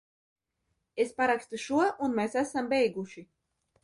Es 1.03 1.11
parakstu 1.19 1.59
šo, 1.65 1.81
un 2.07 2.15
mēs 2.21 2.39
esam 2.43 2.71
beiguši? 2.73 3.25